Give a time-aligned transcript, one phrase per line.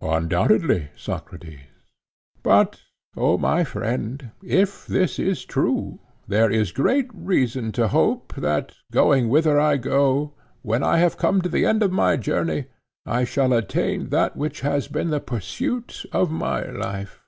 [0.00, 1.62] Undoubtedly, Socrates.
[2.44, 2.82] But,
[3.16, 9.28] O my friend, if this is true, there is great reason to hope that, going
[9.28, 12.66] whither I go, when I have come to the end of my journey,
[13.04, 17.24] I shall attain that which has been the pursuit of my life.